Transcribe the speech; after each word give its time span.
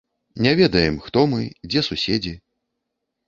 Не 0.43 0.53
ведаем, 0.59 0.95
хто 1.09 1.19
мы, 1.33 1.41
дзе 1.73 1.85
суседзі. 1.89 2.33